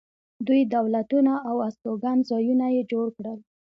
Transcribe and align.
دوی 0.47 0.61
دولتونه 0.75 1.33
او 1.49 1.55
استوګنځایونه 1.67 2.65
یې 2.75 2.81
جوړ 2.91 3.07
کړل 3.17 3.39